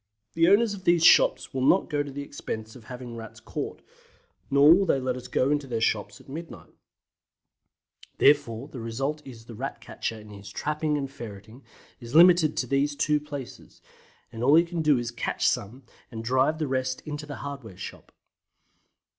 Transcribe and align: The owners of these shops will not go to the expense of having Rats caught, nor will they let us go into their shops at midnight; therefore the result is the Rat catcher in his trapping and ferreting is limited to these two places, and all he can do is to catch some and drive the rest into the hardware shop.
The 0.33 0.47
owners 0.47 0.73
of 0.73 0.83
these 0.85 1.03
shops 1.05 1.53
will 1.53 1.61
not 1.61 1.87
go 1.87 2.01
to 2.01 2.09
the 2.11 2.23
expense 2.23 2.75
of 2.75 2.85
having 2.85 3.15
Rats 3.15 3.39
caught, 3.39 3.83
nor 4.49 4.73
will 4.73 4.85
they 4.87 4.99
let 4.99 5.15
us 5.15 5.27
go 5.27 5.51
into 5.51 5.67
their 5.67 5.79
shops 5.79 6.19
at 6.19 6.27
midnight; 6.27 6.73
therefore 8.17 8.67
the 8.67 8.79
result 8.79 9.21
is 9.27 9.45
the 9.45 9.53
Rat 9.53 9.79
catcher 9.79 10.19
in 10.19 10.31
his 10.31 10.49
trapping 10.49 10.97
and 10.97 11.11
ferreting 11.11 11.63
is 11.99 12.15
limited 12.15 12.57
to 12.57 12.65
these 12.65 12.95
two 12.95 13.19
places, 13.19 13.79
and 14.31 14.43
all 14.43 14.55
he 14.55 14.63
can 14.63 14.81
do 14.81 14.97
is 14.97 15.09
to 15.09 15.13
catch 15.17 15.47
some 15.47 15.83
and 16.09 16.23
drive 16.23 16.57
the 16.57 16.67
rest 16.67 17.01
into 17.01 17.27
the 17.27 17.35
hardware 17.45 17.77
shop. 17.77 18.11